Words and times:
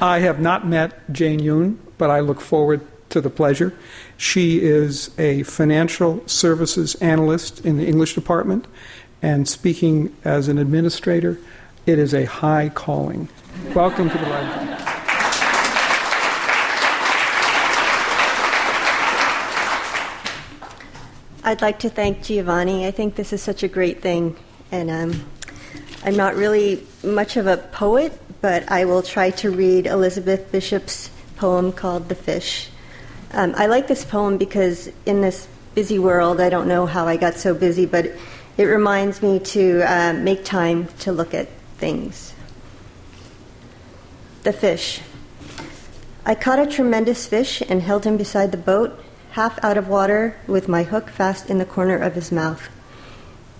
I 0.00 0.20
have 0.20 0.38
not 0.38 0.64
met 0.64 1.10
Jane 1.10 1.40
Yoon, 1.40 1.76
but 1.98 2.08
I 2.08 2.20
look 2.20 2.40
forward 2.40 2.86
to 3.10 3.20
the 3.20 3.30
pleasure. 3.30 3.74
She 4.16 4.60
is 4.60 5.10
a 5.18 5.42
financial 5.42 6.22
services 6.28 6.94
analyst 6.96 7.64
in 7.66 7.78
the 7.78 7.86
English 7.86 8.14
department, 8.14 8.68
and 9.22 9.48
speaking 9.48 10.14
as 10.24 10.46
an 10.46 10.56
administrator, 10.56 11.38
it 11.84 11.98
is 11.98 12.14
a 12.14 12.26
high 12.26 12.68
calling. 12.68 13.28
Welcome 13.74 14.08
to 14.08 14.18
the 14.18 14.28
library. 14.28 14.68
I'd 21.42 21.60
like 21.60 21.80
to 21.80 21.88
thank 21.88 22.22
Giovanni. 22.22 22.86
I 22.86 22.92
think 22.92 23.16
this 23.16 23.32
is 23.32 23.42
such 23.42 23.64
a 23.64 23.68
great 23.68 24.00
thing, 24.00 24.36
and 24.70 24.90
um, 24.90 25.24
I'm 26.04 26.16
not 26.16 26.36
really 26.36 26.86
much 27.02 27.36
of 27.36 27.48
a 27.48 27.56
poet, 27.56 28.12
but 28.40 28.70
I 28.70 28.84
will 28.84 29.02
try 29.02 29.30
to 29.30 29.50
read 29.50 29.86
Elizabeth 29.86 30.50
Bishop's 30.52 31.10
poem 31.36 31.72
called 31.72 32.08
The 32.08 32.14
Fish. 32.14 32.68
Um, 33.32 33.54
I 33.56 33.66
like 33.66 33.88
this 33.88 34.04
poem 34.04 34.38
because 34.38 34.90
in 35.06 35.20
this 35.20 35.48
busy 35.74 35.98
world, 35.98 36.40
I 36.40 36.48
don't 36.48 36.68
know 36.68 36.86
how 36.86 37.06
I 37.06 37.16
got 37.16 37.34
so 37.34 37.54
busy, 37.54 37.86
but 37.86 38.06
it 38.56 38.64
reminds 38.64 39.22
me 39.22 39.38
to 39.38 39.82
uh, 39.82 40.12
make 40.12 40.44
time 40.44 40.88
to 41.00 41.12
look 41.12 41.34
at 41.34 41.48
things. 41.76 42.34
The 44.42 44.52
fish. 44.52 45.00
I 46.24 46.34
caught 46.34 46.58
a 46.58 46.66
tremendous 46.66 47.26
fish 47.26 47.62
and 47.68 47.82
held 47.82 48.04
him 48.04 48.16
beside 48.16 48.50
the 48.50 48.58
boat 48.58 48.98
half 49.38 49.62
out 49.62 49.78
of 49.78 49.86
water, 49.88 50.36
with 50.48 50.66
my 50.66 50.82
hook 50.82 51.10
fast 51.10 51.48
in 51.48 51.58
the 51.58 51.64
corner 51.64 51.96
of 51.96 52.14
his 52.14 52.32
mouth. 52.32 52.68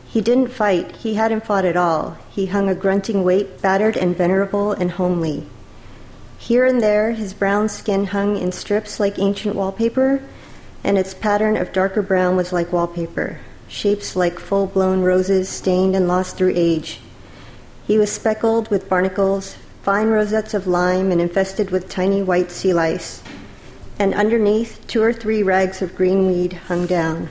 He 0.09 0.20
didn't 0.20 0.48
fight, 0.48 0.97
he 0.97 1.14
hadn't 1.14 1.45
fought 1.45 1.64
at 1.64 1.77
all. 1.77 2.17
He 2.31 2.47
hung 2.47 2.69
a 2.69 2.75
grunting 2.75 3.25
weight, 3.25 3.61
battered 3.61 3.97
and 3.97 4.17
venerable 4.17 4.73
and 4.73 4.92
homely. 4.92 5.47
Here 6.39 6.65
and 6.65 6.83
there, 6.83 7.12
his 7.12 7.34
brown 7.34 7.69
skin 7.69 8.06
hung 8.06 8.37
in 8.37 8.53
strips 8.53 8.98
like 8.98 9.19
ancient 9.19 9.55
wallpaper, 9.55 10.23
and 10.83 10.97
its 10.97 11.12
pattern 11.12 11.56
of 11.56 11.73
darker 11.73 12.00
brown 12.00 12.37
was 12.37 12.53
like 12.53 12.73
wallpaper, 12.73 13.41
shapes 13.69 14.17
like 14.17 14.39
full 14.39 14.67
blown 14.67 15.03
roses 15.03 15.48
stained 15.48 15.95
and 15.95 16.09
lost 16.09 16.37
through 16.37 16.55
age. 16.56 17.00
He 17.87 17.98
was 17.98 18.11
speckled 18.11 18.70
with 18.70 18.89
barnacles, 18.89 19.56
fine 19.83 20.09
rosettes 20.09 20.55
of 20.55 20.67
lime, 20.67 21.12
and 21.12 21.20
infested 21.20 21.70
with 21.70 21.89
tiny 21.89 22.22
white 22.22 22.50
sea 22.50 22.72
lice 22.72 23.22
and 23.98 24.15
underneath, 24.15 24.87
two 24.87 25.03
or 25.03 25.12
three 25.12 25.43
rags 25.43 25.83
of 25.83 25.97
green 25.97 26.27
weed 26.27 26.53
hung 26.53 26.87
down. 26.87 27.28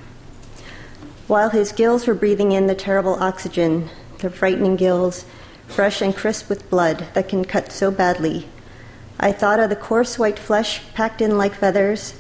While 1.27 1.49
his 1.49 1.73
gills 1.73 2.07
were 2.07 2.13
breathing 2.13 2.53
in 2.53 2.67
the 2.67 2.75
terrible 2.75 3.15
oxygen, 3.21 3.89
the 4.19 4.29
frightening 4.29 4.77
gills, 4.77 5.25
fresh 5.67 6.01
and 6.01 6.15
crisp 6.15 6.47
with 6.47 6.69
blood 6.69 7.07
that 7.15 7.27
can 7.27 7.43
cut 7.43 7.69
so 7.73 7.91
badly, 7.91 8.47
I 9.19 9.33
thought 9.33 9.59
of 9.59 9.69
the 9.69 9.75
coarse 9.75 10.17
white 10.17 10.39
flesh 10.39 10.81
packed 10.93 11.19
in 11.19 11.37
like 11.37 11.53
feathers, 11.53 12.13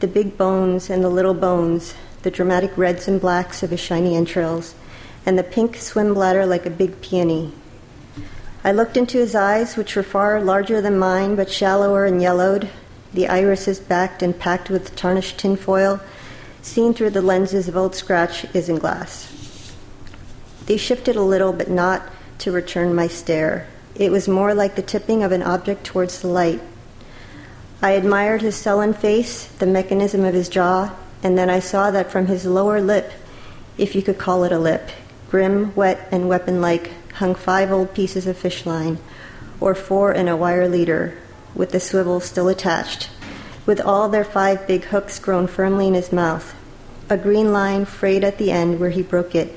the 0.00 0.08
big 0.08 0.38
bones 0.38 0.88
and 0.88 1.04
the 1.04 1.10
little 1.10 1.34
bones, 1.34 1.92
the 2.22 2.30
dramatic 2.30 2.78
reds 2.78 3.06
and 3.06 3.20
blacks 3.20 3.62
of 3.62 3.68
his 3.68 3.80
shiny 3.80 4.16
entrails, 4.16 4.74
and 5.26 5.38
the 5.38 5.44
pink 5.44 5.76
swim 5.76 6.14
bladder 6.14 6.46
like 6.46 6.64
a 6.64 6.70
big 6.70 7.02
peony. 7.02 7.52
I 8.64 8.72
looked 8.72 8.96
into 8.96 9.18
his 9.18 9.34
eyes, 9.34 9.76
which 9.76 9.94
were 9.94 10.02
far 10.02 10.40
larger 10.40 10.80
than 10.80 10.98
mine, 10.98 11.36
but 11.36 11.50
shallower 11.50 12.06
and 12.06 12.22
yellowed, 12.22 12.70
the 13.12 13.28
irises 13.28 13.80
backed 13.80 14.22
and 14.22 14.38
packed 14.38 14.70
with 14.70 14.96
tarnished 14.96 15.36
tinfoil, 15.38 16.00
seen 16.62 16.94
through 16.94 17.10
the 17.10 17.22
lenses 17.22 17.68
of 17.68 17.76
old 17.76 17.94
scratch 17.94 18.42
isinglass. 18.52 19.32
They 20.66 20.76
shifted 20.76 21.16
a 21.16 21.22
little, 21.22 21.52
but 21.52 21.70
not 21.70 22.02
to 22.38 22.52
return 22.52 22.94
my 22.94 23.06
stare. 23.06 23.68
It 23.94 24.10
was 24.10 24.28
more 24.28 24.52
like 24.54 24.74
the 24.74 24.82
tipping 24.82 25.22
of 25.22 25.32
an 25.32 25.42
object 25.42 25.84
towards 25.84 26.20
the 26.20 26.28
light. 26.28 26.60
I 27.80 27.92
admired 27.92 28.42
his 28.42 28.56
sullen 28.56 28.94
face, 28.94 29.46
the 29.46 29.66
mechanism 29.66 30.24
of 30.24 30.34
his 30.34 30.48
jaw, 30.48 30.94
and 31.22 31.38
then 31.38 31.48
I 31.48 31.60
saw 31.60 31.90
that 31.90 32.10
from 32.10 32.26
his 32.26 32.44
lower 32.44 32.80
lip, 32.80 33.12
if 33.78 33.94
you 33.94 34.02
could 34.02 34.18
call 34.18 34.44
it 34.44 34.52
a 34.52 34.58
lip, 34.58 34.90
grim, 35.30 35.74
wet, 35.74 36.08
and 36.10 36.28
weapon 36.28 36.60
like, 36.60 36.90
hung 37.14 37.34
five 37.34 37.70
old 37.70 37.94
pieces 37.94 38.26
of 38.26 38.36
fish 38.36 38.66
line, 38.66 38.98
or 39.60 39.74
four 39.74 40.12
in 40.12 40.28
a 40.28 40.36
wire 40.36 40.68
leader, 40.68 41.16
with 41.54 41.70
the 41.70 41.80
swivel 41.80 42.20
still 42.20 42.48
attached, 42.48 43.08
with 43.66 43.80
all 43.80 44.08
their 44.08 44.24
five 44.24 44.66
big 44.68 44.84
hooks 44.84 45.18
grown 45.18 45.48
firmly 45.48 45.88
in 45.88 45.94
his 45.94 46.12
mouth, 46.12 46.54
a 47.10 47.16
green 47.16 47.52
line 47.52 47.84
frayed 47.84 48.22
at 48.22 48.38
the 48.38 48.52
end 48.52 48.78
where 48.78 48.90
he 48.90 49.02
broke 49.02 49.34
it, 49.34 49.52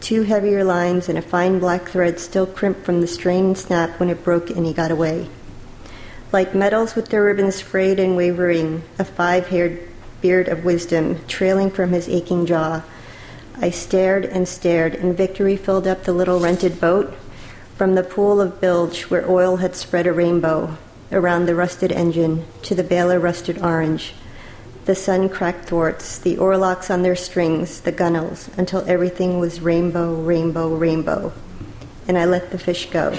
two 0.00 0.22
heavier 0.22 0.64
lines, 0.64 1.08
and 1.08 1.18
a 1.18 1.22
fine 1.22 1.58
black 1.58 1.88
thread 1.88 2.18
still 2.18 2.46
crimped 2.46 2.84
from 2.84 3.00
the 3.00 3.06
strain 3.06 3.44
and 3.44 3.58
snap 3.58 4.00
when 4.00 4.08
it 4.08 4.24
broke 4.24 4.50
and 4.50 4.64
he 4.64 4.72
got 4.72 4.90
away. 4.90 5.28
Like 6.32 6.54
medals 6.54 6.94
with 6.94 7.10
their 7.10 7.24
ribbons 7.24 7.60
frayed 7.60 8.00
and 8.00 8.16
wavering, 8.16 8.82
a 8.98 9.04
five 9.04 9.48
haired 9.48 9.86
beard 10.22 10.48
of 10.48 10.64
wisdom 10.64 11.20
trailing 11.28 11.70
from 11.70 11.90
his 11.90 12.08
aching 12.08 12.46
jaw. 12.46 12.82
I 13.58 13.68
stared 13.68 14.24
and 14.24 14.48
stared, 14.48 14.94
and 14.94 15.14
victory 15.14 15.56
filled 15.56 15.86
up 15.86 16.04
the 16.04 16.12
little 16.14 16.40
rented 16.40 16.80
boat 16.80 17.14
from 17.76 17.94
the 17.94 18.02
pool 18.02 18.40
of 18.40 18.60
bilge 18.60 19.02
where 19.04 19.30
oil 19.30 19.56
had 19.56 19.76
spread 19.76 20.06
a 20.06 20.12
rainbow 20.12 20.78
around 21.12 21.46
the 21.46 21.54
rusted 21.54 21.92
engine 21.92 22.44
to 22.62 22.74
the 22.74 22.82
bailer, 22.82 23.20
rusted 23.20 23.60
orange. 23.62 24.14
The 24.84 24.94
sun 24.94 25.28
cracked 25.28 25.66
thwarts, 25.66 26.18
the 26.18 26.36
oarlocks 26.36 26.90
on 26.90 27.02
their 27.02 27.14
strings, 27.14 27.80
the 27.82 27.92
gunwales, 27.92 28.48
until 28.58 28.84
everything 28.88 29.38
was 29.38 29.60
rainbow, 29.60 30.14
rainbow, 30.14 30.74
rainbow. 30.74 31.32
And 32.08 32.18
I 32.18 32.24
let 32.24 32.50
the 32.50 32.58
fish 32.58 32.90
go. 32.90 33.16